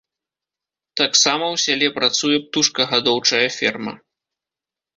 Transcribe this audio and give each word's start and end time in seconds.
Таксама 1.01 1.45
ў 1.53 1.57
сяле 1.65 1.87
працуе 1.99 2.37
птушкагадоўчая 2.47 3.45
ферма. 3.61 3.93